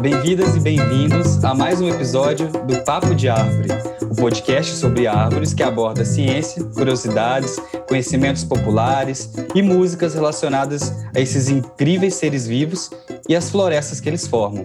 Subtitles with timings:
[0.00, 3.68] bem-vindas e bem-vindos a mais um episódio do Papo de Árvore,
[4.02, 7.56] o um podcast sobre árvores que aborda ciência, curiosidades,
[7.88, 12.90] conhecimentos populares e músicas relacionadas a esses incríveis seres vivos
[13.28, 14.64] e as florestas que eles formam.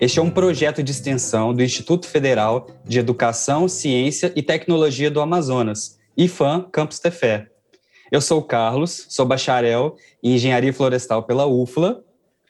[0.00, 5.20] Este é um projeto de extensão do Instituto Federal de Educação, Ciência e Tecnologia do
[5.20, 7.48] Amazonas, IFAM Campus Tefé.
[8.10, 12.05] Eu sou o Carlos, sou bacharel em Engenharia Florestal pela UFLA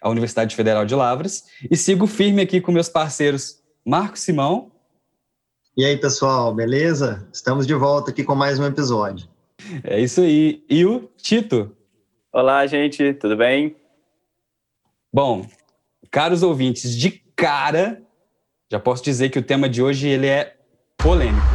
[0.07, 4.71] a Universidade Federal de Lavras, e sigo firme aqui com meus parceiros Marco Simão.
[5.77, 7.29] E aí, pessoal, beleza?
[7.33, 9.29] Estamos de volta aqui com mais um episódio.
[9.83, 10.65] É isso aí.
[10.71, 11.75] E o Tito?
[12.33, 13.75] Olá, gente, tudo bem?
[15.13, 15.45] Bom,
[16.09, 18.01] caros ouvintes, de cara,
[18.71, 20.57] já posso dizer que o tema de hoje ele é
[20.97, 21.47] polêmico.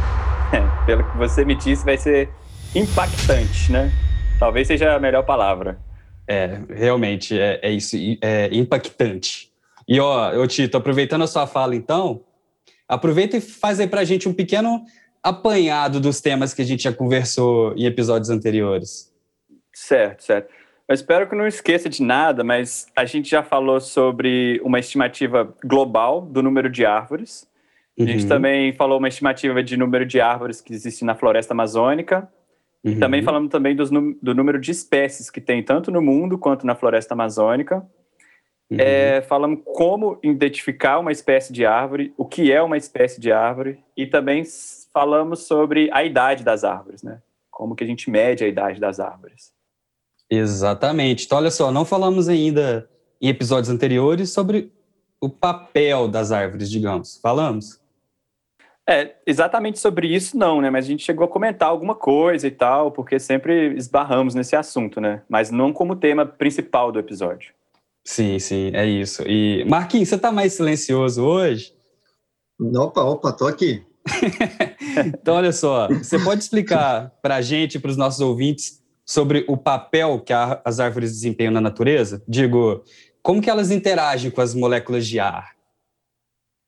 [0.52, 2.28] É, pelo que você me disse, vai ser
[2.74, 3.90] impactante, né?
[4.38, 5.80] Talvez seja a melhor palavra.
[6.26, 9.52] É, realmente, é, é isso, é impactante.
[9.86, 12.22] E, ó, eu Tito, aproveitando a sua fala, então,
[12.88, 14.84] aproveita e faz aí pra gente um pequeno
[15.22, 19.12] apanhado dos temas que a gente já conversou em episódios anteriores.
[19.72, 20.52] Certo, certo.
[20.88, 25.54] Eu espero que não esqueça de nada, mas a gente já falou sobre uma estimativa
[25.64, 27.46] global do número de árvores.
[27.98, 28.28] A gente uhum.
[28.28, 32.28] também falou uma estimativa de número de árvores que existe na floresta amazônica.
[32.84, 32.98] Uhum.
[32.98, 36.74] Também falamos também dos, do número de espécies que tem tanto no mundo quanto na
[36.74, 37.76] floresta amazônica.
[38.70, 38.78] Uhum.
[38.78, 43.78] É, falamos como identificar uma espécie de árvore, o que é uma espécie de árvore,
[43.96, 44.42] e também
[44.92, 47.20] falamos sobre a idade das árvores, né?
[47.50, 49.52] Como que a gente mede a idade das árvores.
[50.28, 51.26] Exatamente.
[51.26, 52.88] Então, olha só, não falamos ainda
[53.20, 54.72] em episódios anteriores sobre
[55.20, 57.18] o papel das árvores, digamos.
[57.22, 57.81] Falamos?
[58.88, 60.68] É, exatamente sobre isso não, né?
[60.68, 65.00] Mas a gente chegou a comentar alguma coisa e tal, porque sempre esbarramos nesse assunto,
[65.00, 65.22] né?
[65.28, 67.52] Mas não como tema principal do episódio.
[68.04, 69.22] Sim, sim, é isso.
[69.26, 71.72] E Marquinhos, você tá mais silencioso hoje?
[72.60, 73.84] Opa, opa, tô aqui.
[75.06, 79.56] então, olha só, você pode explicar para a gente, para os nossos ouvintes, sobre o
[79.56, 82.22] papel que a, as árvores desempenham na natureza?
[82.26, 82.82] Digo,
[83.22, 85.52] como que elas interagem com as moléculas de ar?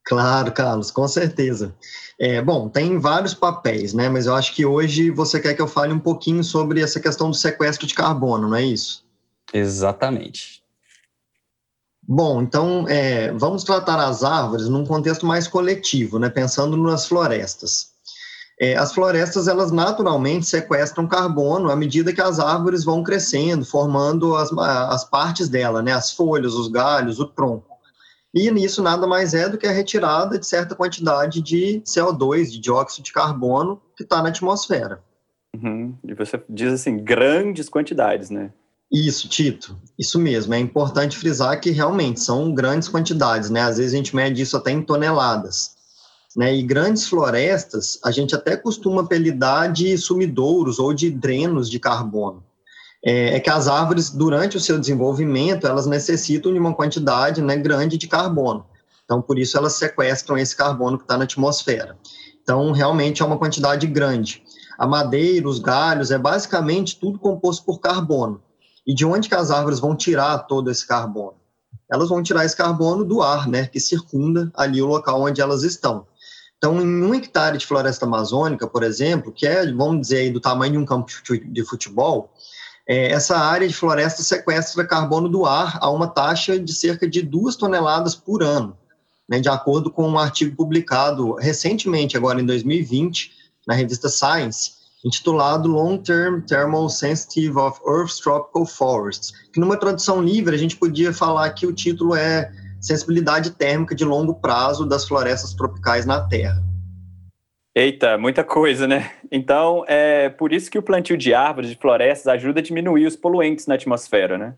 [0.04, 1.74] Claro, Carlos, com certeza.
[2.20, 4.08] É, bom, tem vários papéis, né?
[4.08, 7.30] Mas eu acho que hoje você quer que eu fale um pouquinho sobre essa questão
[7.30, 9.04] do sequestro de carbono, não é isso?
[9.52, 10.62] Exatamente.
[12.06, 16.28] Bom, então é, vamos tratar as árvores num contexto mais coletivo, né?
[16.28, 17.94] Pensando nas florestas.
[18.60, 24.36] É, as florestas, elas naturalmente sequestram carbono à medida que as árvores vão crescendo, formando
[24.36, 25.92] as, as partes dela, né?
[25.92, 27.73] As folhas, os galhos, o tronco.
[28.34, 32.58] E nisso nada mais é do que a retirada de certa quantidade de CO2, de
[32.58, 35.00] dióxido de carbono, que está na atmosfera.
[35.54, 35.94] Uhum.
[36.02, 38.50] E você diz assim, grandes quantidades, né?
[38.90, 39.78] Isso, Tito.
[39.96, 40.52] Isso mesmo.
[40.52, 43.60] É importante frisar que realmente são grandes quantidades, né?
[43.60, 45.76] Às vezes a gente mede isso até em toneladas.
[46.36, 46.56] Né?
[46.56, 52.42] E grandes florestas, a gente até costuma apelidar de sumidouros ou de drenos de carbono
[53.04, 57.54] é, é, que as árvores, durante o seu desenvolvimento, elas necessitam de uma quantidade né,
[57.56, 58.64] grande de carbono.
[59.04, 61.98] Então, por isso, elas sequestram esse carbono que está na atmosfera.
[62.42, 64.42] Então, realmente é uma quantidade grande.
[64.78, 68.42] A madeira, os galhos, é basicamente tudo composto por carbono.
[68.86, 71.36] E de onde que as árvores vão tirar todo esse carbono?
[71.90, 75.62] Elas vão tirar esse carbono do ar, né, que circunda ali o local onde elas
[75.62, 76.06] estão.
[76.56, 80.40] Então, em um hectare de floresta amazônica, por exemplo, que é, vamos dizer, aí, do
[80.40, 82.32] tamanho de um campo de futebol,
[82.86, 87.22] é, essa área de floresta sequestra carbono do ar a uma taxa de cerca de
[87.22, 88.76] 2 toneladas por ano,
[89.28, 93.32] né, de acordo com um artigo publicado recentemente, agora em 2020,
[93.66, 94.72] na revista Science,
[95.04, 100.76] intitulado Long Term Thermal Sensitive of Earth's Tropical Forests, que numa tradução livre a gente
[100.76, 106.20] podia falar que o título é Sensibilidade Térmica de Longo Prazo das Florestas Tropicais na
[106.20, 106.73] Terra.
[107.76, 109.10] Eita, muita coisa, né?
[109.32, 113.16] Então, é por isso que o plantio de árvores, de florestas, ajuda a diminuir os
[113.16, 114.54] poluentes na atmosfera, né?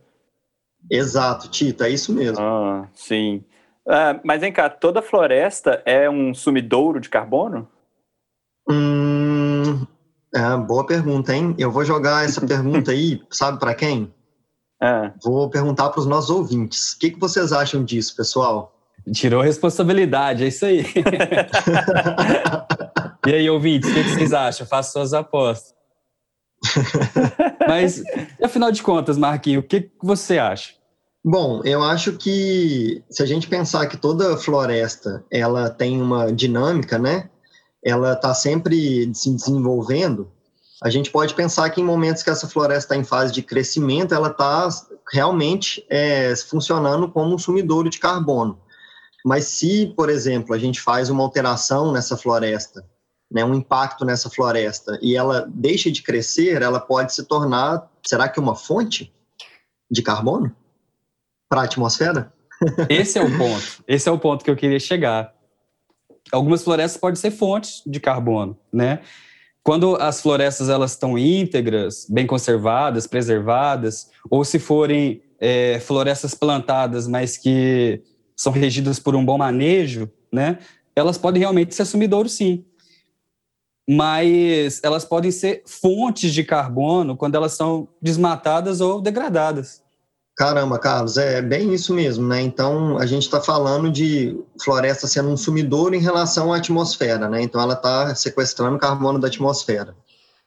[0.91, 2.39] Exato, Tito, é isso mesmo.
[2.39, 3.43] Ah, sim.
[3.89, 7.67] Ah, mas vem cá, toda floresta é um sumidouro de carbono?
[8.69, 9.87] Hum,
[10.35, 11.55] é, boa pergunta, hein?
[11.59, 14.13] Eu vou jogar essa pergunta aí, sabe para quem?
[14.79, 15.13] Ah.
[15.25, 16.93] Vou perguntar para os nossos ouvintes.
[16.93, 18.75] O que, que vocês acham disso, pessoal?
[19.15, 20.85] Tirou a responsabilidade, é isso aí.
[23.27, 24.67] E aí, ouvintes, o que vocês acham?
[24.67, 25.75] Façam suas apostas.
[27.67, 28.03] Mas,
[28.43, 30.75] afinal de contas, Marquinhos, o que você acha?
[31.25, 36.99] Bom, eu acho que se a gente pensar que toda floresta ela tem uma dinâmica,
[36.99, 37.29] né?
[37.85, 40.31] Ela está sempre se desenvolvendo.
[40.81, 44.15] A gente pode pensar que em momentos que essa floresta está em fase de crescimento,
[44.15, 44.69] ela está
[45.13, 48.61] realmente é, funcionando como um sumidouro de carbono.
[49.25, 52.85] Mas se, por exemplo, a gente faz uma alteração nessa floresta,
[53.31, 58.29] né, um impacto nessa floresta, e ela deixa de crescer, ela pode se tornar, será
[58.29, 59.13] que uma fonte
[59.91, 60.55] de carbono
[61.49, 62.33] para a atmosfera?
[62.89, 63.85] Esse é o ponto.
[63.87, 65.35] Esse é o ponto que eu queria chegar.
[66.33, 69.01] Algumas florestas podem ser fontes de carbono, né?
[69.63, 77.07] Quando as florestas elas estão íntegras, bem conservadas, preservadas, ou se forem é, florestas plantadas,
[77.09, 78.01] mas que
[78.37, 80.59] são regidas por um bom manejo, né?
[80.95, 82.65] Elas podem realmente ser sumidouro, sim.
[83.89, 89.83] Mas elas podem ser fontes de carbono quando elas são desmatadas ou degradadas.
[90.37, 92.43] Caramba, Carlos, é bem isso mesmo, né?
[92.43, 97.41] Então, a gente está falando de floresta sendo um sumidouro em relação à atmosfera, né?
[97.41, 99.97] Então, ela está sequestrando carbono da atmosfera.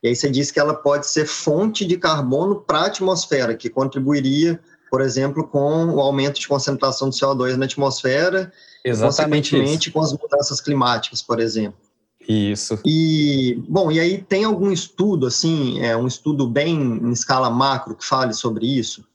[0.04, 3.68] E aí você disse que ela pode ser fonte de carbono para a atmosfera, que
[3.68, 4.60] contribuiria,
[4.92, 8.54] por exemplo, com o aumento de concentração de CO2 na atmosfera,
[8.86, 9.92] Exatamente consequentemente isso.
[9.92, 11.89] com as mudanças climáticas, por exemplo.
[12.28, 12.80] Isso.
[12.86, 17.96] E, bom, e aí tem algum estudo, assim, é, um estudo bem em escala macro
[17.96, 19.06] que fale sobre isso?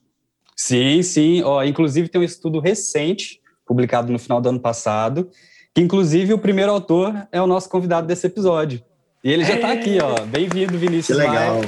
[0.57, 1.43] Sim, sim.
[1.43, 5.29] Ó, inclusive tem um estudo recente, publicado no final do ano passado,
[5.75, 8.83] que inclusive o primeiro autor é o nosso convidado desse episódio.
[9.23, 10.25] E ele já está aqui, ó.
[10.27, 11.19] Bem-vindo, Vinícius.
[11.19, 11.61] Que legal.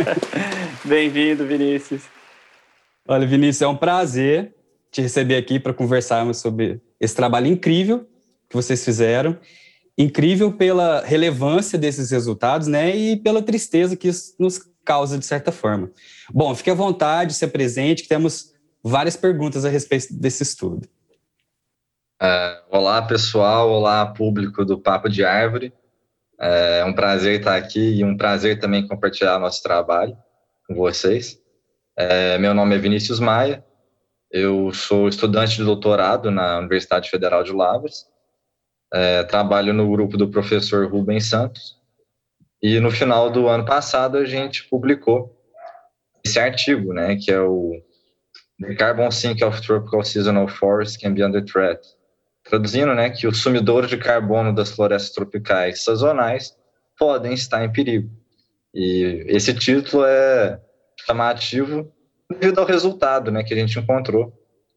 [0.84, 2.02] Bem-vindo, Vinícius.
[3.06, 4.54] Olha, Vinícius, é um prazer
[4.90, 8.06] te receber aqui para conversarmos sobre esse trabalho incrível
[8.48, 9.38] que vocês fizeram.
[10.00, 12.96] Incrível pela relevância desses resultados, né?
[12.96, 15.90] E pela tristeza que isso nos causa, de certa forma.
[16.32, 20.88] Bom, fique à vontade, se apresente, que temos várias perguntas a respeito desse estudo.
[22.22, 23.68] Uh, olá, pessoal.
[23.68, 25.70] Olá, público do Papo de Árvore.
[26.40, 30.16] É um prazer estar aqui e um prazer também compartilhar nosso trabalho
[30.66, 31.38] com vocês.
[31.94, 33.62] É, meu nome é Vinícius Maia.
[34.30, 38.09] Eu sou estudante de doutorado na Universidade Federal de Lavras.
[38.92, 41.80] É, trabalho no grupo do professor Rubens Santos
[42.62, 45.34] e no final do ano passado a gente publicou
[46.24, 47.80] esse artigo, né, que é o
[48.60, 51.80] The Carbon Sink of Tropical Seasonal Forests Can Be Under Threat.
[52.44, 56.54] Traduzindo, né, que os sumidouros de carbono das florestas tropicais sazonais
[56.98, 58.10] podem estar em perigo.
[58.74, 60.60] E esse título é
[61.06, 61.90] chamativo
[62.30, 64.32] devido ao resultado, né, que a gente encontrou,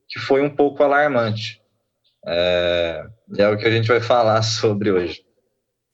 [0.08, 1.62] que foi um pouco alarmante.
[2.26, 3.06] É,
[3.38, 5.22] é o que a gente vai falar sobre hoje.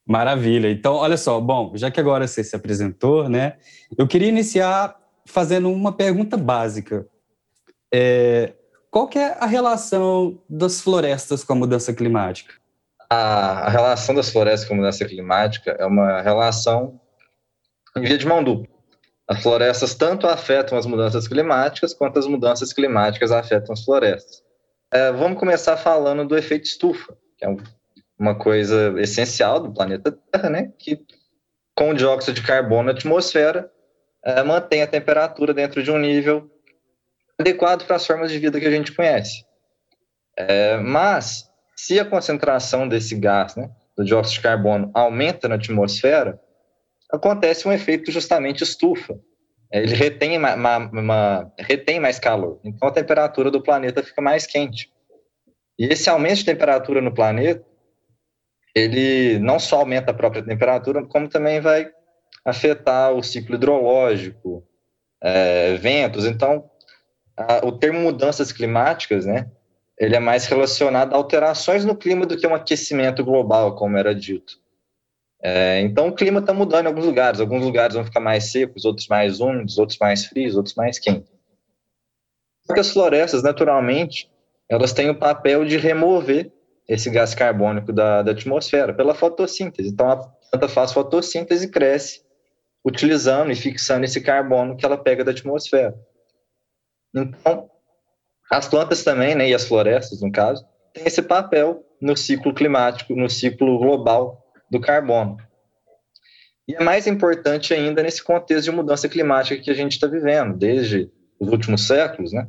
[0.08, 0.70] Maravilha.
[0.72, 3.58] Então, olha só, bom, já que agora você se apresentou, né?
[3.98, 4.96] Eu queria iniciar
[5.26, 7.06] fazendo uma pergunta básica.
[7.94, 8.54] É,
[8.90, 12.56] qual que é a relação das florestas com a mudança climática?
[13.08, 17.00] A, a relação das florestas com a mudança climática é uma relação
[17.96, 18.68] em via de mão dupla.
[19.28, 24.44] As florestas tanto afetam as mudanças climáticas quanto as mudanças climáticas afetam as florestas.
[24.92, 27.58] É, vamos começar falando do efeito estufa, que é um
[28.20, 30.74] uma coisa essencial do planeta Terra, né?
[30.78, 31.00] Que
[31.74, 33.72] com o dióxido de carbono na atmosfera
[34.24, 36.52] é, mantém a temperatura dentro de um nível
[37.40, 39.46] adequado para as formas de vida que a gente conhece.
[40.38, 46.38] É, mas se a concentração desse gás, né, do dióxido de carbono, aumenta na atmosfera,
[47.10, 49.18] acontece um efeito justamente estufa.
[49.72, 54.48] Ele retém, uma, uma, uma, retém mais calor, então a temperatura do planeta fica mais
[54.48, 54.92] quente.
[55.78, 57.64] E esse aumento de temperatura no planeta
[58.76, 61.90] ele não só aumenta a própria temperatura, como também vai
[62.46, 64.64] afetar o ciclo hidrológico,
[65.22, 66.26] é, ventos.
[66.26, 66.70] Então,
[67.36, 69.50] a, o termo mudanças climáticas, né,
[69.98, 74.16] ele é mais relacionado a alterações no clima do que um aquecimento global, como era
[74.16, 74.59] dito.
[75.42, 77.40] É, então, o clima está mudando em alguns lugares.
[77.40, 81.32] Alguns lugares vão ficar mais secos, outros mais úmidos, outros mais frios, outros mais quentes.
[82.66, 84.30] Porque as florestas, naturalmente,
[84.68, 86.52] elas têm o papel de remover
[86.88, 89.90] esse gás carbônico da, da atmosfera pela fotossíntese.
[89.90, 92.22] Então, a planta faz fotossíntese e cresce,
[92.84, 95.96] utilizando e fixando esse carbono que ela pega da atmosfera.
[97.16, 97.70] Então,
[98.52, 103.16] as plantas também, né, e as florestas, no caso, têm esse papel no ciclo climático,
[103.16, 105.38] no ciclo global do carbono.
[106.68, 110.56] E é mais importante ainda nesse contexto de mudança climática que a gente está vivendo,
[110.56, 111.10] desde
[111.40, 112.48] os últimos séculos, né?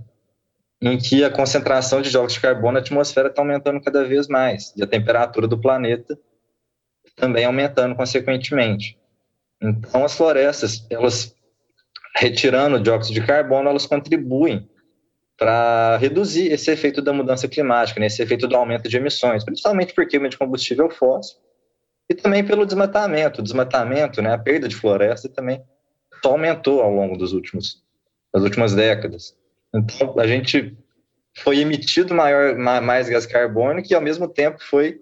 [0.83, 4.75] em que a concentração de dióxido de carbono na atmosfera está aumentando cada vez mais
[4.77, 6.19] e a temperatura do planeta
[7.17, 8.99] também aumentando consequentemente.
[9.61, 11.35] Então, as florestas, elas
[12.17, 14.69] retirando o dióxido de carbono, elas contribuem
[15.37, 19.95] para reduzir esse efeito da mudança climática, né, esse efeito do aumento de emissões, principalmente
[19.95, 21.39] por queima de combustível fóssil
[22.11, 23.41] e também pelo desmatamento.
[23.41, 25.63] O desmatamento, né, a perda de floresta também
[26.21, 27.85] só aumentou ao longo dos últimos,
[28.35, 29.37] das últimas décadas.
[29.73, 30.77] Então, a gente
[31.39, 35.01] foi emitido maior, mais gás carbônico e, ao mesmo tempo, foi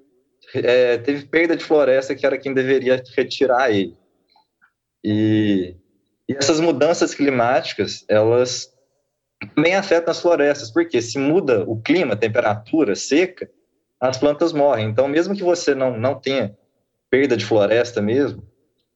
[0.55, 3.97] é, teve perda de floresta, que era quem deveria retirar ele.
[5.03, 5.77] E,
[6.29, 8.71] e essas mudanças climáticas, elas
[9.55, 13.50] também afetam as florestas, porque se muda o clima, temperatura, seca,
[13.99, 14.88] as plantas morrem.
[14.88, 16.57] Então, mesmo que você não, não tenha
[17.11, 18.43] perda de floresta mesmo,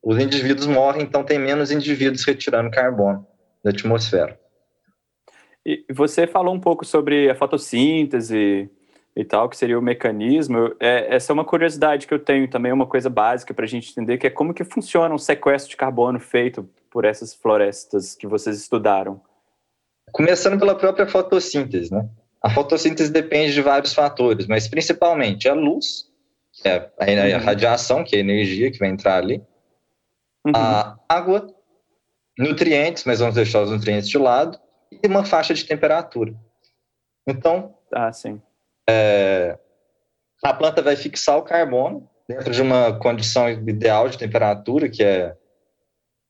[0.02, 3.26] os indivíduos morrem, então tem menos indivíduos retirando carbono
[3.62, 4.38] da atmosfera.
[5.64, 8.68] E você falou um pouco sobre a fotossíntese
[9.14, 10.74] e tal, que seria o mecanismo.
[10.80, 13.90] É, essa é uma curiosidade que eu tenho também, uma coisa básica para a gente
[13.90, 18.26] entender, que é como que funciona um sequestro de carbono feito por essas florestas que
[18.26, 19.20] vocês estudaram.
[20.10, 22.08] Começando pela própria fotossíntese, né?
[22.42, 26.10] A fotossíntese depende de vários fatores, mas principalmente a luz,
[26.62, 27.44] que é a, uhum.
[27.44, 29.42] radiação, que é a energia que vai entrar ali,
[30.46, 30.52] uhum.
[30.54, 31.52] a água,
[32.38, 34.58] nutrientes, mas vamos deixar os nutrientes de lado,
[34.90, 36.34] e uma faixa de temperatura.
[37.26, 38.40] Então, ah, sim.
[38.88, 39.58] É,
[40.42, 45.36] a planta vai fixar o carbono dentro de uma condição ideal de temperatura, que é,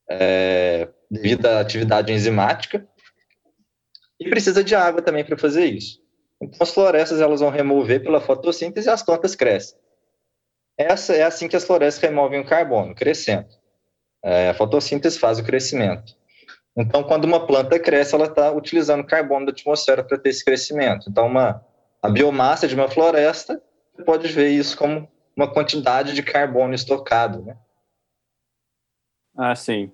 [0.09, 2.87] é devido à atividade enzimática,
[4.19, 6.01] e precisa de água também para fazer isso.
[6.41, 9.77] Então, as florestas elas vão remover pela fotossíntese e as plantas crescem.
[10.77, 13.47] Essa é assim que as florestas removem o carbono, crescendo.
[14.23, 16.15] É, a fotossíntese faz o crescimento.
[16.75, 21.07] Então, quando uma planta cresce, ela está utilizando carbono da atmosfera para ter esse crescimento.
[21.09, 21.63] Então, uma,
[22.01, 23.61] a biomassa de uma floresta,
[23.93, 27.57] você pode ver isso como uma quantidade de carbono estocado, né?
[29.37, 29.91] Ah, sim.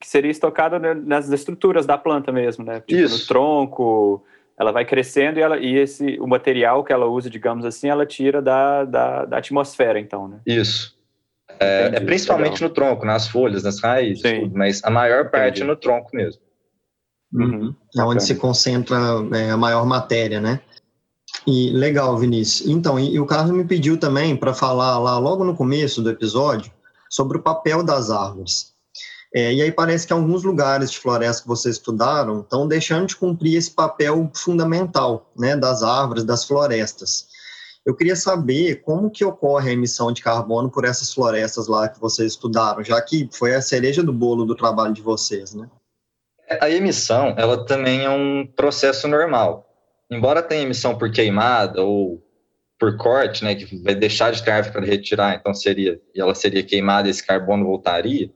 [0.00, 2.80] Que seria estocado nas estruturas da planta mesmo, né?
[2.80, 3.20] Tipo, isso.
[3.20, 4.24] no tronco,
[4.58, 8.06] ela vai crescendo e, ela, e esse, o material que ela usa, digamos assim, ela
[8.06, 10.40] tira da, da, da atmosfera, então, né?
[10.46, 10.94] Isso.
[11.60, 12.68] É, é principalmente legal.
[12.68, 16.40] no tronco, nas folhas, nas raízes, tudo, mas a maior parte é no tronco mesmo.
[17.32, 17.74] Uhum.
[17.96, 18.96] É onde se concentra
[19.34, 20.60] é, a maior matéria, né?
[21.46, 22.68] E legal, Vinícius.
[22.68, 26.10] Então, e, e o Carlos me pediu também para falar lá logo no começo do
[26.10, 26.72] episódio
[27.10, 28.73] sobre o papel das árvores.
[29.34, 33.16] É, e aí parece que alguns lugares de floresta que vocês estudaram estão deixando de
[33.16, 37.26] cumprir esse papel fundamental, né, das árvores, das florestas.
[37.84, 42.00] Eu queria saber como que ocorre a emissão de carbono por essas florestas lá que
[42.00, 45.68] vocês estudaram, já que foi a cereja do bolo do trabalho de vocês, né?
[46.60, 49.68] A emissão, ela também é um processo normal.
[50.08, 52.22] Embora tenha emissão por queimada ou
[52.78, 56.62] por corte, né, que vai deixar de ter árvore para retirar, então seria, ela seria
[56.62, 58.30] queimada esse carbono voltaria,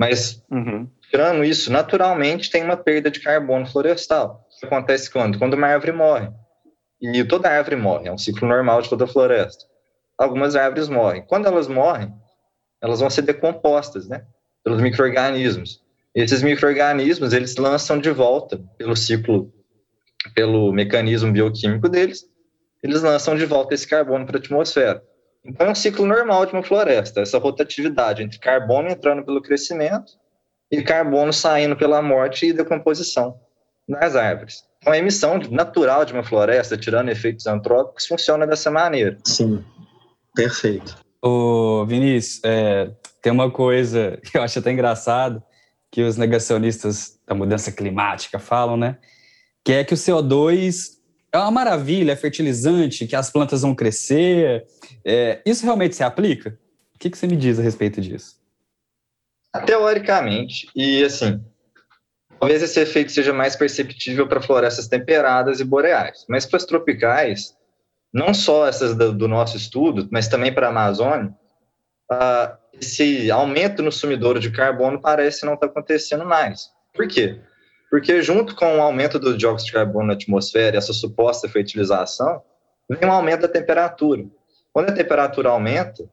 [0.00, 0.88] mas uhum.
[1.10, 4.46] tirando isso, naturalmente tem uma perda de carbono florestal.
[4.48, 5.38] Isso acontece quando?
[5.38, 6.30] Quando uma árvore morre.
[7.02, 9.66] E toda árvore morre, é um ciclo normal de toda a floresta.
[10.16, 11.22] Algumas árvores morrem.
[11.26, 12.10] Quando elas morrem,
[12.80, 14.24] elas vão ser decompostas, né?
[14.64, 15.82] Pelos micro-organismos.
[16.14, 19.52] Esses micro-organismos, eles lançam de volta pelo ciclo,
[20.34, 22.24] pelo mecanismo bioquímico deles,
[22.82, 25.02] eles lançam de volta esse carbono para a atmosfera.
[25.44, 30.12] Então é um ciclo normal de uma floresta, essa rotatividade entre carbono entrando pelo crescimento
[30.70, 33.40] e carbono saindo pela morte e decomposição
[33.88, 34.64] nas árvores.
[34.78, 39.18] Então, a emissão natural de uma floresta, tirando efeitos antrópicos, funciona dessa maneira.
[39.24, 39.64] Sim,
[40.34, 40.96] perfeito.
[41.20, 45.42] Ô, Vinícius, é, tem uma coisa que eu acho até engraçado,
[45.90, 48.96] que os negacionistas da mudança climática falam, né?
[49.64, 50.99] Que é que o CO2
[51.32, 54.66] é uma maravilha, é fertilizante, que as plantas vão crescer.
[55.04, 56.58] É, isso realmente se aplica?
[56.94, 58.38] O que, que você me diz a respeito disso?
[59.66, 61.42] Teoricamente, e assim,
[62.40, 67.54] Talvez esse efeito seja mais perceptível para florestas temperadas e boreais, mas para as tropicais,
[68.10, 71.34] não só essas do, do nosso estudo, mas também para a Amazônia,
[72.10, 76.70] uh, esse aumento no sumidouro de carbono parece não estar tá acontecendo mais.
[76.94, 77.38] Por quê?
[77.90, 82.40] Porque junto com o aumento do dióxido de carbono na atmosfera essa suposta fertilização,
[82.88, 84.24] vem um aumento da temperatura.
[84.72, 86.08] Quando a temperatura aumenta,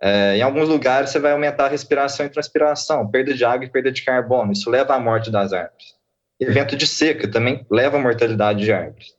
[0.00, 3.70] é, em alguns lugares você vai aumentar a respiração e transpiração, perda de água e
[3.70, 4.52] perda de carbono.
[4.52, 5.94] Isso leva à morte das árvores.
[6.38, 9.16] Evento de seca também leva à mortalidade de árvores.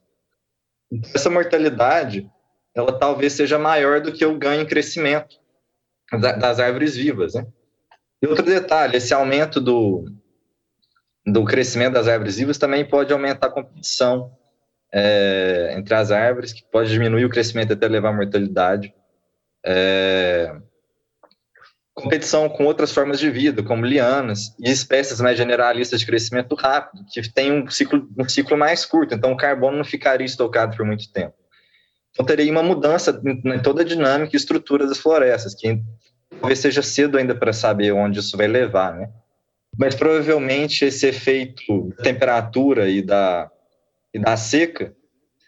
[0.92, 2.30] Então, essa mortalidade,
[2.76, 5.36] ela talvez seja maior do que o ganho em crescimento
[6.12, 7.46] das árvores vivas, né?
[8.22, 10.04] E outro detalhe, esse aumento do,
[11.26, 14.30] do crescimento das árvores vivas também pode aumentar a competição
[14.92, 18.94] é, entre as árvores, que pode diminuir o crescimento até levar à mortalidade.
[19.64, 20.54] É,
[21.94, 27.04] competição com outras formas de vida, como lianas e espécies mais generalistas de crescimento rápido,
[27.10, 30.84] que têm um ciclo, um ciclo mais curto, então o carbono não ficaria estocado por
[30.84, 31.34] muito tempo.
[32.10, 35.80] Então teria uma mudança em toda a dinâmica e estrutura das florestas, que
[36.40, 39.08] talvez seja cedo ainda para saber onde isso vai levar, né?
[39.78, 43.50] Mas provavelmente esse efeito da temperatura e da,
[44.12, 44.94] e da seca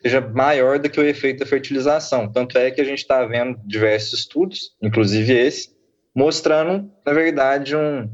[0.03, 2.31] seja maior do que o efeito da fertilização.
[2.31, 5.75] Tanto é que a gente está vendo diversos estudos, inclusive esse,
[6.15, 8.11] mostrando, na verdade, um,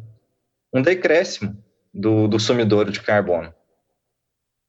[0.72, 1.56] um decréscimo
[1.92, 3.52] do, do sumidouro de carbono.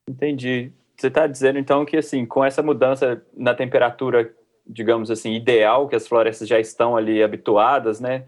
[0.09, 0.71] Entendi.
[0.97, 4.33] Você está dizendo, então, que assim, com essa mudança na temperatura,
[4.67, 8.25] digamos assim, ideal, que as florestas já estão ali habituadas, né?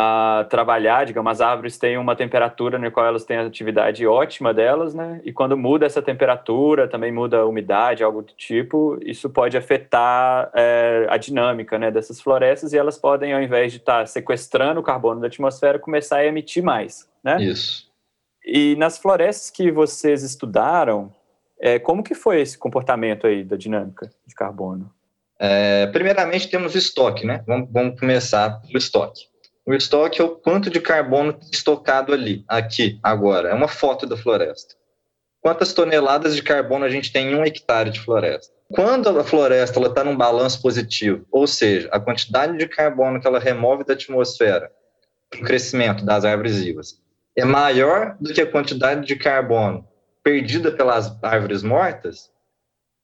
[0.00, 4.54] A trabalhar, digamos, as árvores têm uma temperatura na qual elas têm a atividade ótima
[4.54, 5.20] delas, né?
[5.24, 10.52] E quando muda essa temperatura, também muda a umidade, algo do tipo, isso pode afetar
[10.54, 14.78] é, a dinâmica, né, dessas florestas e elas podem, ao invés de estar tá sequestrando
[14.78, 17.42] o carbono da atmosfera, começar a emitir mais, né?
[17.42, 17.88] Isso.
[18.46, 21.12] E nas florestas que vocês estudaram,
[21.60, 24.92] é, como que foi esse comportamento aí da dinâmica de carbono?
[25.40, 27.42] É, primeiramente temos estoque, né?
[27.44, 29.22] Vamos, vamos começar pelo estoque.
[29.68, 33.50] O estoque é o quanto de carbono estocado ali, aqui, agora.
[33.50, 34.74] É uma foto da floresta.
[35.42, 38.50] Quantas toneladas de carbono a gente tem em um hectare de floresta?
[38.72, 43.38] Quando a floresta está num balanço positivo, ou seja, a quantidade de carbono que ela
[43.38, 44.72] remove da atmosfera
[45.28, 46.98] para o crescimento das árvores vivas
[47.36, 49.86] é maior do que a quantidade de carbono
[50.24, 52.30] perdida pelas árvores mortas,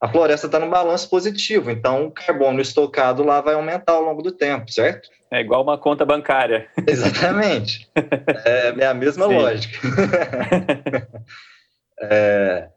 [0.05, 4.21] a floresta está no balanço positivo, então o carbono estocado lá vai aumentar ao longo
[4.21, 5.09] do tempo, certo?
[5.31, 6.69] É igual uma conta bancária.
[6.87, 7.89] Exatamente.
[8.45, 9.33] é, é, a mesma Sim.
[9.33, 9.79] lógica.
[11.99, 12.69] é,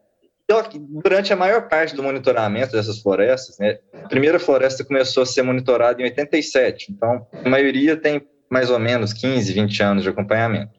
[0.43, 0.63] então,
[1.03, 5.43] durante a maior parte do monitoramento dessas florestas, né, a primeira floresta começou a ser
[5.43, 10.73] monitorada em 87, então a maioria tem mais ou menos 15, 20 anos de acompanhamento.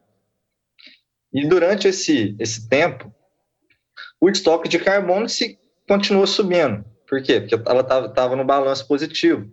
[1.33, 3.15] E durante esse, esse tempo,
[4.21, 6.85] o estoque de carbono se continuou subindo.
[7.09, 7.41] Por quê?
[7.41, 9.51] Porque ela estava no balanço positivo.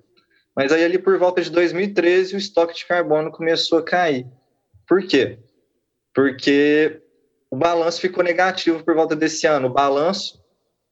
[0.56, 4.28] Mas aí, ali por volta de 2013, o estoque de carbono começou a cair.
[4.88, 5.40] Por quê?
[6.14, 7.02] Porque
[7.50, 9.68] o balanço ficou negativo por volta desse ano.
[9.68, 10.40] O balanço,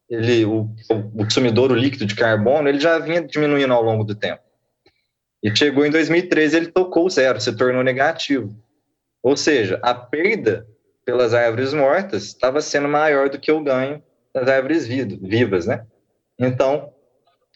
[0.09, 4.41] ele, o, o líquido de carbono, ele já vinha diminuindo ao longo do tempo.
[5.43, 8.49] E chegou em 2013, ele tocou zero, se tornou negativo.
[9.21, 10.65] Ou seja, a perda
[11.05, 14.01] pelas árvores mortas estava sendo maior do que o ganho
[14.35, 15.87] das árvores vivas, né?
[16.37, 16.93] Então,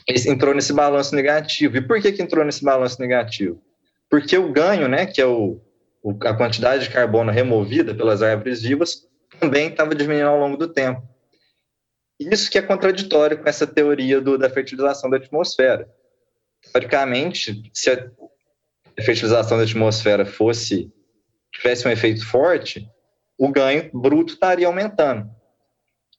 [0.08, 1.76] entrou nesse balanço negativo.
[1.76, 3.62] E por que, que entrou nesse balanço negativo?
[4.10, 5.60] Porque o ganho, né, que é o,
[6.02, 9.06] o a quantidade de carbono removida pelas árvores vivas,
[9.38, 11.04] também estava diminuindo ao longo do tempo.
[12.18, 15.86] Isso que é contraditório com essa teoria do, da fertilização da atmosfera.
[16.72, 18.10] Teoricamente, se a
[19.02, 20.90] fertilização da atmosfera fosse
[21.52, 22.90] tivesse um efeito forte,
[23.38, 25.30] o ganho bruto estaria aumentando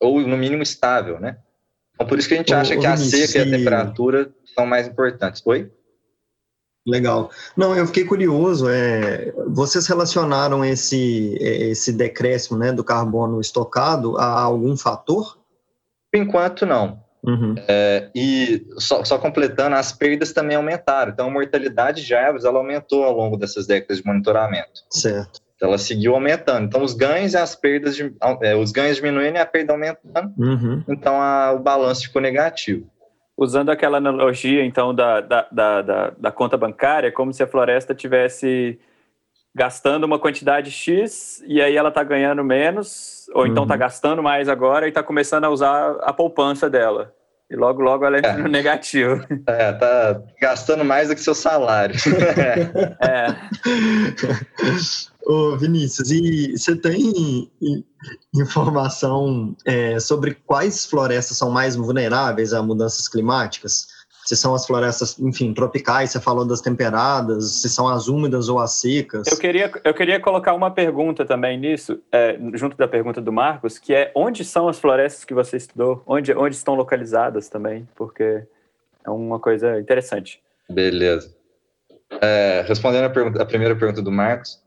[0.01, 1.39] ou no mínimo estável, né?
[1.95, 4.65] Então, por isso que a gente acha ô, que a seca e a temperatura são
[4.65, 5.43] mais importantes.
[5.45, 5.71] Oi?
[6.87, 7.31] Legal.
[7.55, 8.69] Não, eu fiquei curioso.
[8.69, 15.39] É, vocês relacionaram esse, esse decréscimo né, do carbono estocado a algum fator?
[16.11, 17.05] Por enquanto, não.
[17.23, 17.55] Uhum.
[17.69, 21.13] É, e só, só, completando, as perdas também aumentaram.
[21.13, 24.81] Então, a mortalidade de árvores ela aumentou ao longo dessas décadas de monitoramento.
[24.91, 25.41] Certo.
[25.63, 26.67] Ela seguiu aumentando.
[26.67, 27.99] Então, os ganhos e as perdas,
[28.43, 30.33] é, os ganhos diminuindo e a perda aumentando.
[30.39, 30.83] Uhum.
[30.89, 32.87] Então, a, o balanço ficou negativo.
[33.37, 37.95] Usando aquela analogia, então, da, da, da, da, conta bancária, é como se a floresta
[37.95, 38.79] tivesse
[39.55, 43.81] gastando uma quantidade X e aí ela está ganhando menos, ou então está uhum.
[43.81, 47.13] gastando mais agora e está começando a usar a poupança dela.
[47.51, 48.37] E logo, logo ela entra é.
[48.37, 49.27] no negativo.
[49.47, 51.97] É, tá gastando mais do que seu salário.
[53.03, 53.27] é.
[55.31, 57.49] Ô, Vinícius, e você tem
[58.35, 63.87] informação é, sobre quais florestas são mais vulneráveis a mudanças climáticas?
[64.25, 68.59] Se são as florestas, enfim, tropicais, você falou das temperadas, se são as úmidas ou
[68.59, 69.29] as secas.
[69.29, 73.79] Eu queria, eu queria colocar uma pergunta também nisso, é, junto da pergunta do Marcos,
[73.79, 76.03] que é onde são as florestas que você estudou?
[76.09, 77.89] Onde, onde estão localizadas também?
[77.95, 78.43] Porque
[79.07, 80.43] é uma coisa interessante.
[80.69, 81.33] Beleza.
[82.21, 84.61] É, respondendo a, pergunta, a primeira pergunta do Marcos,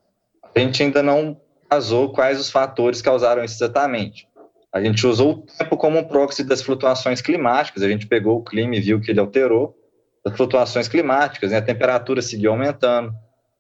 [0.56, 1.40] a gente ainda não
[1.70, 4.28] casou quais os fatores causaram isso exatamente.
[4.72, 8.44] A gente usou o tempo como um proxy das flutuações climáticas, a gente pegou o
[8.44, 9.78] clima e viu que ele alterou
[10.26, 11.58] as flutuações climáticas, né?
[11.58, 13.14] a temperatura seguiu aumentando,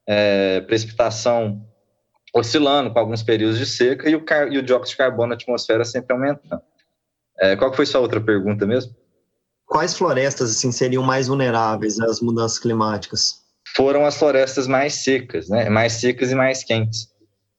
[0.08, 1.65] é, precipitação
[2.34, 5.86] oscilando com alguns períodos de seca e o, e o dióxido de carbono na atmosfera
[5.86, 6.63] sempre aumentando.
[7.39, 8.95] É, qual foi sua outra pergunta mesmo?
[9.65, 13.42] Quais florestas assim, seriam mais vulneráveis às mudanças climáticas?
[13.76, 15.70] Foram as florestas mais secas, né?
[15.70, 17.08] mais secas e mais quentes.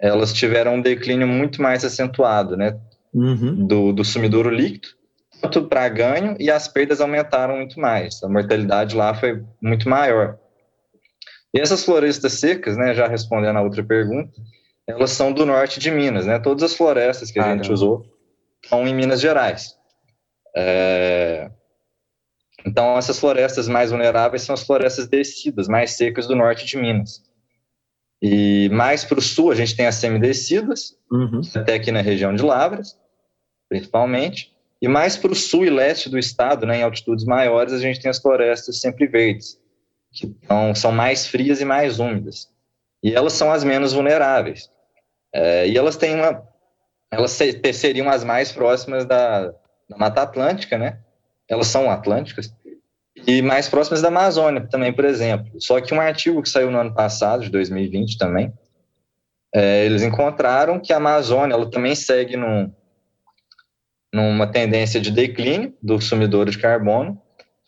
[0.01, 2.79] Elas tiveram um declínio muito mais acentuado, né?
[3.15, 3.67] uhum.
[3.67, 4.89] do, do sumidouro líquido,
[5.41, 8.23] tanto para ganho, e as perdas aumentaram muito mais.
[8.23, 10.39] A mortalidade lá foi muito maior.
[11.55, 14.33] E essas florestas secas, né, já respondendo a outra pergunta,
[14.87, 16.39] elas são do norte de Minas, né?
[16.39, 17.75] Todas as florestas que a ah, gente não.
[17.75, 18.05] usou
[18.69, 19.75] são em Minas Gerais.
[20.55, 21.51] É...
[22.67, 27.23] Então, essas florestas mais vulneráveis são as florestas descidas, mais secas do norte de Minas.
[28.23, 31.43] E mais para o sul, a gente tem as semidescidas, uhum.
[31.55, 32.99] até aqui na região de Lavras,
[33.69, 34.55] principalmente.
[34.81, 38.01] E mais para o sul e leste do estado, né, em altitudes maiores, a gente
[38.01, 39.61] tem as florestas sempre verdes,
[40.11, 42.49] que então, são mais frias e mais úmidas.
[43.03, 44.71] E elas são as menos vulneráveis.
[45.35, 46.43] É, e elas têm uma.
[47.11, 47.33] Elas
[47.75, 49.49] seriam as mais próximas da,
[49.89, 51.04] da Mata Atlântica, né?
[51.49, 52.55] Elas são atlânticas.
[53.27, 55.61] E mais próximas da Amazônia também, por exemplo.
[55.61, 58.53] Só que um artigo que saiu no ano passado, de 2020 também,
[59.55, 62.73] é, eles encontraram que a Amazônia ela também segue num,
[64.13, 67.21] numa tendência de declínio do sumidouro de carbono,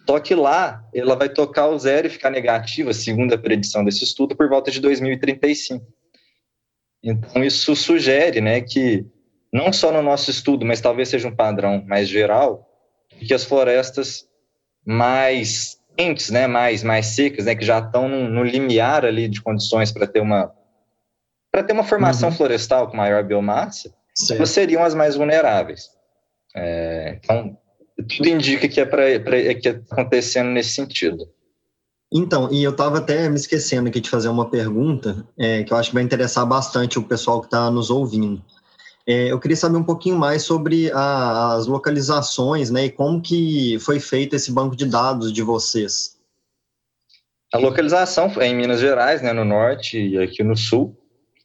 [0.08, 4.04] só que lá ela vai tocar o zero e ficar negativa, segundo a predição desse
[4.04, 5.84] estudo, por volta de 2035.
[7.02, 9.04] Então, isso sugere né, que,
[9.52, 12.68] não só no nosso estudo, mas talvez seja um padrão mais geral,
[13.24, 14.26] que as florestas
[14.84, 19.40] mais quentes, né, mais, mais secas, né, que já estão no, no limiar ali de
[19.40, 20.52] condições para ter uma
[21.50, 22.34] para ter uma formação uhum.
[22.34, 23.90] florestal com maior biomassa,
[24.44, 25.88] seriam as mais vulneráveis.
[26.54, 27.56] É, então,
[27.96, 31.26] tudo indica que é para é que é acontecendo nesse sentido.
[32.12, 35.76] Então, e eu estava até me esquecendo aqui de fazer uma pergunta é, que eu
[35.76, 38.42] acho que vai interessar bastante o pessoal que está nos ouvindo.
[39.06, 43.78] É, eu queria saber um pouquinho mais sobre a, as localizações, né, e como que
[43.78, 46.16] foi feito esse banco de dados de vocês.
[47.54, 51.00] A localização é em Minas Gerais, né, no norte e aqui no sul,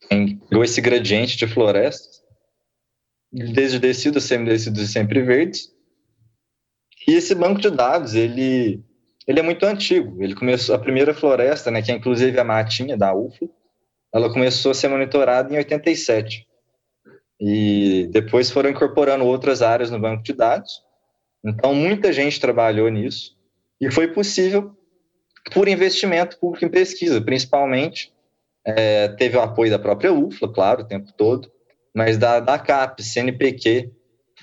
[0.09, 2.23] tem esse gradiente de florestas,
[3.31, 5.71] desde descidos, semidescidos e sempre verdes.
[7.07, 8.83] E esse banco de dados, ele,
[9.27, 10.21] ele é muito antigo.
[10.21, 13.47] Ele começou a primeira floresta, né, que é inclusive a matinha da UFA,
[14.13, 16.45] ela começou a ser monitorada em 87.
[17.41, 20.83] E depois foram incorporando outras áreas no banco de dados.
[21.43, 23.35] Então, muita gente trabalhou nisso.
[23.79, 24.77] E foi possível
[25.51, 28.13] por investimento público em pesquisa, principalmente.
[28.63, 31.51] É, teve o apoio da própria UFLA, claro, o tempo todo,
[31.95, 33.91] mas da, da CAP, CNPq,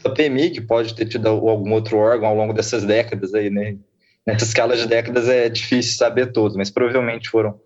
[0.02, 3.76] da PEMIG, pode ter tido algum outro órgão ao longo dessas décadas aí, né?
[4.26, 7.60] Nessa escala de décadas é difícil saber todos, mas provavelmente foram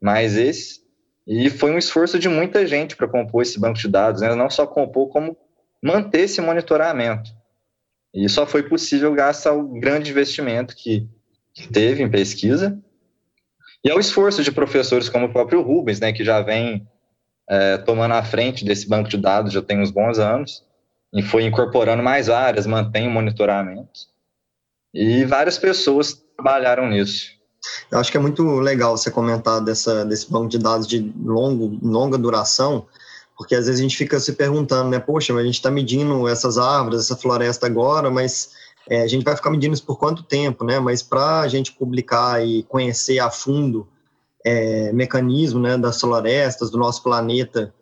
[0.00, 0.81] mais esses.
[1.26, 4.34] E foi um esforço de muita gente para compor esse banco de dados, né?
[4.34, 5.36] não só compor, como
[5.82, 7.30] manter esse monitoramento.
[8.14, 11.08] E só foi possível graças ao grande investimento que,
[11.54, 12.78] que teve em pesquisa
[13.84, 16.86] e ao esforço de professores como o próprio Rubens, né, que já vem
[17.48, 20.64] é, tomando a frente desse banco de dados já tem uns bons anos
[21.12, 24.12] e foi incorporando mais áreas, mantém o monitoramento.
[24.94, 27.30] E várias pessoas trabalharam nisso.
[27.90, 31.78] Eu acho que é muito legal você comentar dessa, desse banco de dados de longo,
[31.82, 32.86] longa duração,
[33.36, 36.28] porque às vezes a gente fica se perguntando, né, poxa, mas a gente está medindo
[36.28, 38.50] essas árvores, essa floresta agora, mas
[38.88, 40.80] é, a gente vai ficar medindo isso por quanto tempo, né?
[40.80, 43.86] Mas para a gente publicar e conhecer a fundo
[44.44, 47.72] é, mecanismo né, das florestas, do nosso planeta,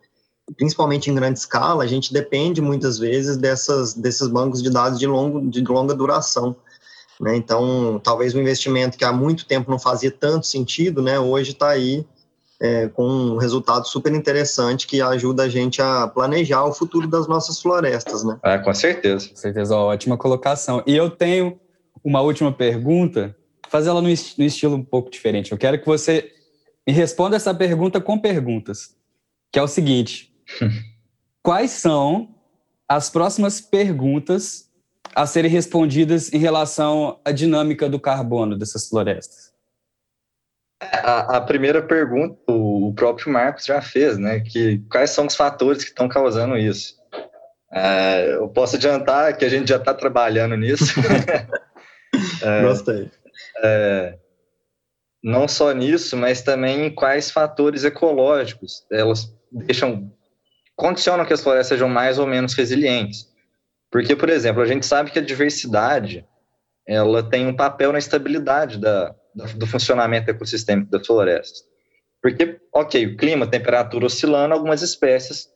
[0.55, 5.07] principalmente em grande escala, a gente depende muitas vezes dessas, desses bancos de dados de,
[5.07, 6.55] longo, de longa duração.
[7.21, 7.35] Né?
[7.35, 11.69] Então, talvez um investimento que há muito tempo não fazia tanto sentido, né, hoje está
[11.69, 12.03] aí
[12.59, 17.27] é, com um resultado super interessante que ajuda a gente a planejar o futuro das
[17.27, 18.23] nossas florestas.
[18.23, 18.39] Né?
[18.43, 19.29] É, com certeza.
[19.29, 20.83] Com certeza, ótima colocação.
[20.87, 21.59] E eu tenho
[22.03, 23.35] uma última pergunta,
[23.69, 25.51] fazer ela no, no estilo um pouco diferente.
[25.51, 26.31] Eu quero que você
[26.87, 28.95] me responda essa pergunta com perguntas,
[29.51, 30.33] que é o seguinte:
[31.43, 32.29] quais são
[32.89, 34.70] as próximas perguntas
[35.15, 39.51] a serem respondidas em relação à dinâmica do carbono dessas florestas?
[40.81, 44.39] A, a, primeira pergunta o próprio Marcos já fez, né?
[44.39, 46.95] Que quais são os fatores que estão causando isso?
[47.71, 50.85] É, eu posso adiantar que a gente já está trabalhando nisso.
[52.41, 53.11] é, Gostei.
[53.63, 54.17] É,
[55.23, 60.11] não só nisso, mas também em quais fatores ecológicos elas deixam
[60.75, 63.30] condicionam que as florestas sejam mais ou menos resilientes.
[63.91, 66.25] Porque, por exemplo, a gente sabe que a diversidade
[66.87, 69.13] ela tem um papel na estabilidade da,
[69.55, 71.63] do funcionamento ecossistêmico das florestas.
[72.21, 75.47] Porque, ok, o clima, temperatura oscilando, algumas espécies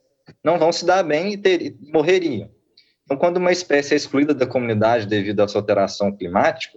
[0.44, 2.50] não vão se dar bem e, ter, e morreriam.
[3.04, 6.76] Então, quando uma espécie é excluída da comunidade devido à sua alteração climática,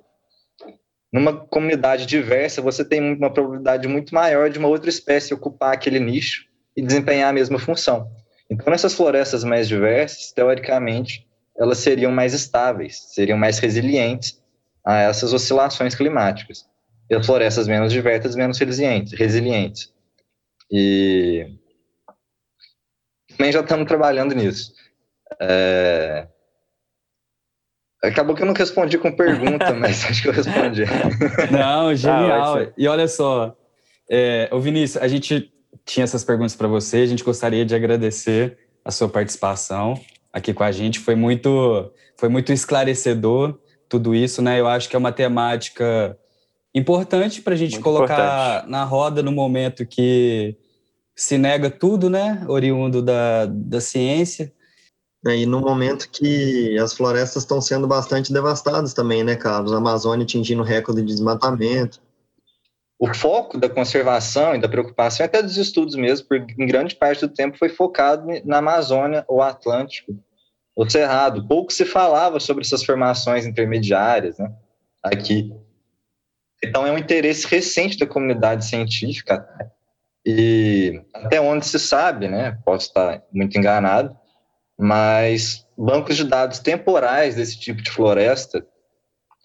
[1.11, 5.99] numa comunidade diversa, você tem uma probabilidade muito maior de uma outra espécie ocupar aquele
[5.99, 6.45] nicho
[6.77, 8.11] e desempenhar a mesma função.
[8.49, 11.27] Então, nessas florestas mais diversas, teoricamente,
[11.59, 14.41] elas seriam mais estáveis, seriam mais resilientes
[14.85, 16.65] a essas oscilações climáticas.
[17.09, 19.13] E as florestas menos diversas, menos resilientes.
[19.13, 19.93] resilientes.
[20.71, 21.57] E
[23.35, 24.73] também já estamos trabalhando nisso.
[25.41, 26.27] É...
[28.01, 30.85] Acabou que eu não respondi com pergunta, mas acho que eu respondi.
[31.51, 32.57] Não, genial.
[32.57, 33.57] Ah, e olha só,
[34.09, 35.51] é, ô Vinícius, a gente
[35.85, 39.99] tinha essas perguntas para você, a gente gostaria de agradecer a sua participação
[40.31, 40.99] aqui com a gente.
[40.99, 44.59] Foi muito, foi muito esclarecedor tudo isso, né?
[44.59, 46.17] Eu acho que é uma temática
[46.73, 48.71] importante para a gente muito colocar importante.
[48.71, 50.55] na roda no momento que
[51.15, 52.45] se nega tudo, né?
[52.47, 54.53] Oriundo da, da ciência.
[55.27, 59.73] É, e no momento que as florestas estão sendo bastante devastadas também, né, Carlos?
[59.73, 61.99] A Amazônia atingindo recorde de desmatamento.
[62.99, 67.21] O foco da conservação e da preocupação, até dos estudos mesmo, por, em grande parte
[67.21, 70.13] do tempo, foi focado na Amazônia, o Atlântico,
[70.75, 71.47] o Cerrado.
[71.47, 74.51] Pouco se falava sobre essas formações intermediárias né,
[75.01, 75.49] aqui.
[76.61, 79.47] Então, é um interesse recente da comunidade científica,
[80.25, 84.15] e até onde se sabe, né, posso estar muito enganado,
[84.77, 88.65] mas bancos de dados temporais desse tipo de floresta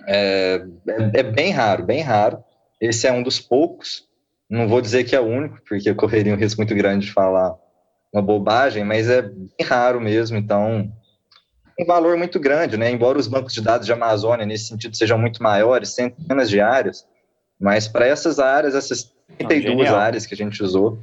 [0.06, 2.42] é, é, é, bem raro, bem raro.
[2.84, 4.04] Esse é um dos poucos.
[4.48, 7.12] Não vou dizer que é o único, porque eu correria um risco muito grande de
[7.12, 7.54] falar
[8.12, 10.36] uma bobagem, mas é bem raro mesmo.
[10.36, 10.92] Então,
[11.80, 12.90] um valor muito grande, né?
[12.90, 17.06] Embora os bancos de dados de Amazônia, nesse sentido, sejam muito maiores, centenas de áreas,
[17.58, 20.98] mas para essas áreas, essas 32 ah, áreas que a gente usou,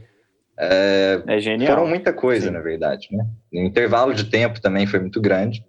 [0.57, 1.75] é, é genial.
[1.75, 2.53] Foram muita coisa, Sim.
[2.53, 3.07] na verdade.
[3.11, 3.25] Né?
[3.53, 5.65] O intervalo de tempo também foi muito grande.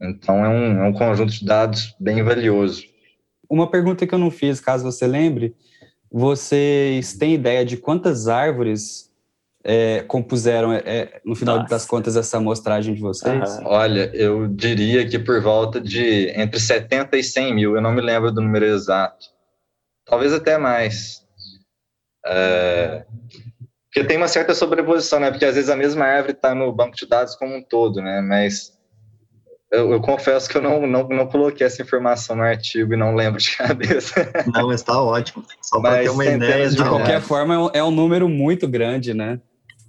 [0.00, 2.91] Então, é um, é um conjunto de dados bem valioso.
[3.52, 5.54] Uma pergunta que eu não fiz, caso você lembre,
[6.10, 9.12] vocês têm ideia de quantas árvores
[9.62, 11.68] é, compuseram, é, no final Nossa.
[11.68, 13.58] das contas, essa amostragem de vocês?
[13.58, 13.66] Uhum.
[13.66, 18.00] Olha, eu diria que por volta de entre 70 e 100 mil, eu não me
[18.00, 19.26] lembro do número exato.
[20.06, 21.22] Talvez até mais.
[22.24, 23.04] É,
[23.84, 25.30] porque tem uma certa sobreposição, né?
[25.30, 28.22] Porque às vezes a mesma árvore está no banco de dados como um todo, né?
[28.22, 28.72] Mas
[29.72, 33.14] eu, eu, confesso que eu não, não, não coloquei essa informação no artigo e não
[33.14, 34.30] lembro de cabeça.
[34.54, 35.42] Não, mas está ótimo.
[35.62, 36.68] Só para ter uma ideia.
[36.68, 39.40] De qualquer forma, é um, é um número muito grande, né?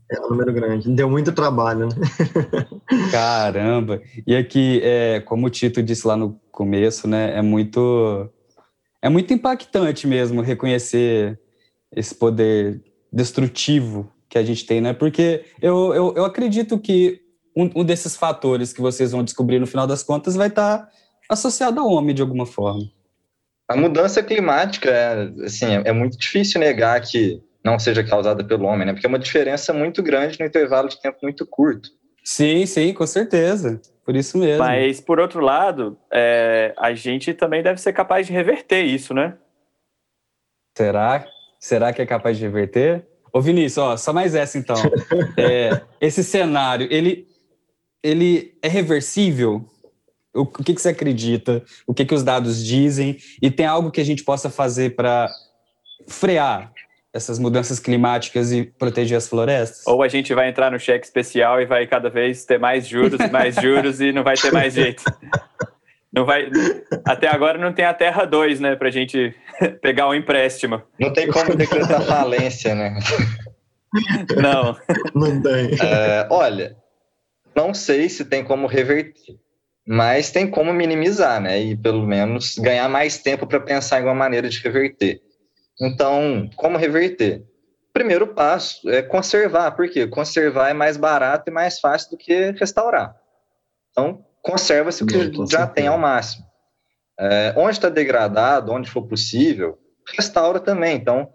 [0.10, 0.89] É um número grande.
[0.89, 1.96] Deu muito trabalho, né?
[3.12, 4.02] Caramba!
[4.26, 7.38] E aqui, é, como o Tito disse lá no começo, né?
[7.38, 8.30] É muito,
[9.02, 11.38] é muito impactante mesmo reconhecer
[11.93, 14.93] esse poder destrutivo que a gente tem, né?
[14.93, 17.22] Porque eu, eu, eu acredito que
[17.56, 20.89] um, um, desses fatores que vocês vão descobrir no final das contas vai estar tá
[21.30, 22.84] associado ao homem de alguma forma.
[23.68, 28.66] A mudança climática, é, assim, é, é muito difícil negar que não seja causada pelo
[28.66, 28.94] homem, né?
[28.94, 31.89] Porque é uma diferença muito grande no intervalo de tempo muito curto.
[32.24, 33.82] Sim, sim, com certeza.
[34.06, 34.60] Por isso mesmo.
[34.60, 39.36] Mas, por outro lado, é, a gente também deve ser capaz de reverter isso, né?
[40.78, 41.26] Será?
[41.60, 43.08] Será que é capaz de reverter?
[43.32, 44.76] Ô Vinícius, ó, só mais essa então.
[45.38, 47.28] É, esse cenário, ele,
[48.04, 49.66] ele é reversível?
[50.36, 51.63] O, o que, que você acredita?
[51.88, 53.18] O que, que os dados dizem?
[53.42, 55.30] E tem algo que a gente possa fazer para
[56.08, 56.72] frear
[57.13, 59.86] essas mudanças climáticas e proteger as florestas?
[59.86, 63.20] Ou a gente vai entrar no cheque especial e vai cada vez ter mais juros,
[63.32, 65.04] mais juros e não vai ter mais jeito.
[66.12, 66.48] Não vai.
[67.06, 68.76] Até agora não tem a Terra 2, né?
[68.76, 69.34] Pra gente
[69.82, 70.82] pegar um empréstimo.
[71.00, 73.00] Não tem como decretar falência, né?
[74.42, 74.76] Não.
[75.16, 75.72] Não tem.
[75.82, 76.76] É, olha,
[77.56, 79.36] não sei se tem como reverter,
[79.86, 81.60] mas tem como minimizar, né?
[81.60, 85.22] E pelo menos ganhar mais tempo para pensar em uma maneira de reverter.
[85.82, 87.44] Então, como reverter?
[87.92, 93.16] Primeiro passo é conservar, porque conservar é mais barato e mais fácil do que restaurar.
[93.92, 96.46] Então, conserva-se o que já tem ao máximo.
[97.20, 99.78] É, onde está degradado, onde for possível,
[100.16, 100.96] restaura também.
[100.96, 101.30] Então,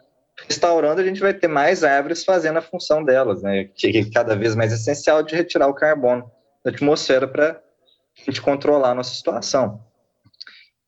[0.47, 3.65] restaurando, a gente vai ter mais árvores fazendo a função delas, né?
[3.75, 6.31] Que é cada vez mais essencial de retirar o carbono
[6.65, 9.83] da atmosfera para a gente controlar a nossa situação.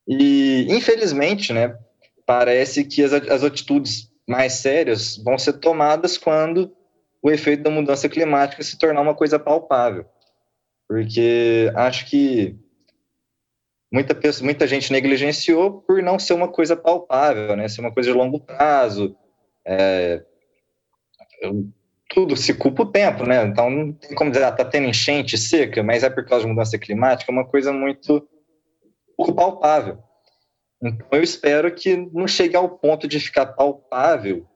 [0.07, 1.77] E, infelizmente, né,
[2.27, 6.73] parece que as, as atitudes mais sérias vão ser tomadas quando
[7.23, 10.07] o efeito da mudança climática se tornar uma coisa palpável
[10.91, 12.59] porque acho que
[13.93, 17.69] muita, pessoa, muita gente negligenciou por não ser uma coisa palpável, né?
[17.69, 19.17] Ser uma coisa de longo prazo.
[19.67, 20.23] É,
[22.09, 23.45] tudo se culpa o tempo, né?
[23.45, 26.51] Então não tem como dizer, ah, tá tendo enchente seca, mas é por causa de
[26.51, 28.29] mudança climática, é uma coisa muito
[29.17, 29.99] pouco palpável.
[30.83, 34.47] Então eu espero que não chegue ao ponto de ficar palpável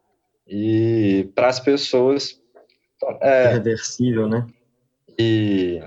[0.47, 2.41] e para as pessoas
[3.21, 4.47] é, reversível, né?
[5.19, 5.81] E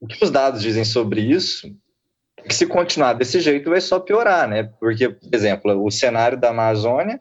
[0.00, 1.68] o que os dados dizem sobre isso
[2.38, 4.64] é que se continuar desse jeito vai só piorar, né?
[4.80, 7.20] Porque, por exemplo, o cenário da Amazônia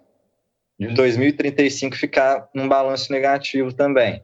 [0.80, 4.24] de 2035 ficar num balanço negativo também.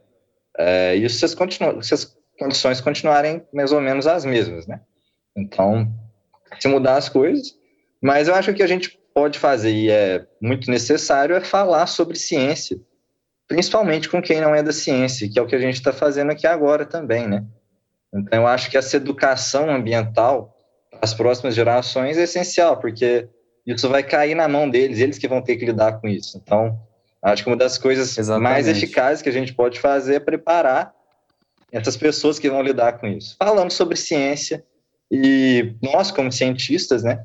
[0.58, 4.80] É, isso se as, se as condições continuarem mais ou menos as mesmas, né?
[5.36, 5.92] Então,
[6.58, 7.54] se mudar as coisas,
[8.02, 12.16] mas eu acho que a gente pode fazer e é muito necessário é falar sobre
[12.16, 12.78] ciência,
[13.46, 16.30] principalmente com quem não é da ciência, que é o que a gente está fazendo
[16.30, 17.44] aqui agora também, né?
[18.12, 20.56] Então, eu acho que essa educação ambiental
[21.00, 23.28] as próximas gerações é essencial, porque
[23.66, 26.40] isso vai cair na mão deles, eles que vão ter que lidar com isso.
[26.42, 26.78] Então,
[27.22, 28.50] acho que uma das coisas Exatamente.
[28.50, 30.94] mais eficazes que a gente pode fazer é preparar
[31.70, 33.36] essas pessoas que vão lidar com isso.
[33.38, 34.64] Falando sobre ciência
[35.10, 37.24] e nós, como cientistas, né,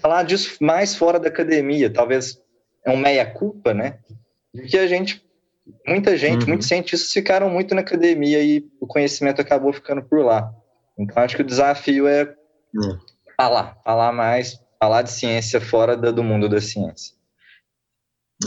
[0.00, 2.40] falar disso mais fora da academia, talvez
[2.84, 3.98] é um meia-culpa, né,
[4.54, 5.24] de que a gente,
[5.86, 6.48] muita gente, uhum.
[6.48, 10.52] muitos cientistas ficaram muito na academia e o conhecimento acabou ficando por lá.
[10.98, 12.34] Então, acho que o desafio é
[12.74, 12.98] uhum.
[13.36, 17.14] falar, falar mais, falar de ciência fora do mundo da ciência.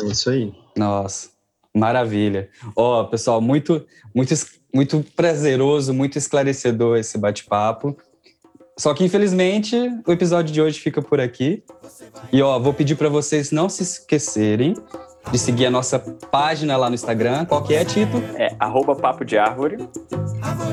[0.04, 0.52] É isso aí.
[0.76, 1.30] Nossa,
[1.74, 2.50] maravilha.
[2.76, 4.34] Ó, oh, pessoal, muito, muito,
[4.74, 7.96] muito prazeroso, muito esclarecedor esse bate-papo.
[8.78, 11.64] Só que, infelizmente, o episódio de hoje fica por aqui.
[12.34, 14.74] E, ó, vou pedir para vocês não se esquecerem
[15.32, 17.46] de seguir a nossa página lá no Instagram.
[17.46, 18.18] Qual que é, Tito?
[18.36, 19.88] É arroba Papo de Árvore.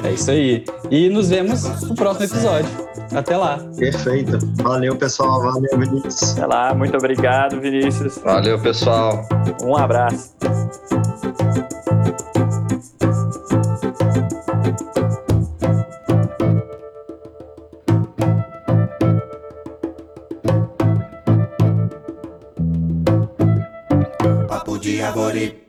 [0.04, 0.64] É isso aí.
[0.90, 2.91] E nos vemos no próximo episódio.
[3.14, 3.58] Até lá.
[3.76, 4.38] Perfeito.
[4.62, 5.42] Valeu, pessoal.
[5.42, 6.32] Valeu, Vinícius.
[6.32, 6.74] Até lá.
[6.74, 8.18] Muito obrigado, Vinícius.
[8.18, 9.26] Valeu, pessoal.
[9.62, 10.34] Um abraço.
[24.48, 25.61] Papo de Árvore.